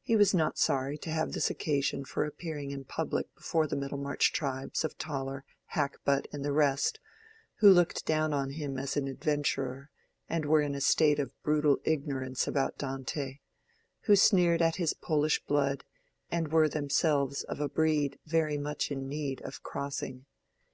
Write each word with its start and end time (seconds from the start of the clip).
He 0.00 0.16
was 0.16 0.32
not 0.32 0.56
sorry 0.56 0.96
to 0.96 1.10
have 1.10 1.32
this 1.32 1.50
occasion 1.50 2.06
for 2.06 2.24
appearing 2.24 2.70
in 2.70 2.84
public 2.84 3.34
before 3.34 3.66
the 3.66 3.76
Middlemarch 3.76 4.32
tribes 4.32 4.84
of 4.86 4.96
Toller, 4.96 5.44
Hackbutt, 5.74 6.26
and 6.32 6.42
the 6.42 6.54
rest, 6.54 6.98
who 7.56 7.68
looked 7.68 8.06
down 8.06 8.32
on 8.32 8.52
him 8.52 8.78
as 8.78 8.96
an 8.96 9.06
adventurer, 9.06 9.90
and 10.30 10.46
were 10.46 10.62
in 10.62 10.74
a 10.74 10.80
state 10.80 11.18
of 11.18 11.34
brutal 11.42 11.76
ignorance 11.84 12.48
about 12.48 12.78
Dante—who 12.78 14.16
sneered 14.16 14.62
at 14.62 14.76
his 14.76 14.94
Polish 14.94 15.44
blood, 15.44 15.84
and 16.30 16.48
were 16.50 16.66
themselves 16.66 17.42
of 17.42 17.60
a 17.60 17.68
breed 17.68 18.18
very 18.24 18.56
much 18.56 18.90
in 18.90 19.06
need 19.08 19.42
of 19.42 19.62
crossing. 19.62 20.24